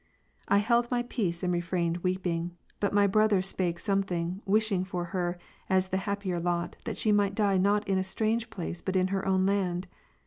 [0.47, 5.37] ''I held my peace and refrained weeping; but my brother spake something, wishing for her,
[5.69, 9.09] as the happier lot, that she might die, not in a strange place, but in
[9.09, 9.85] her own land.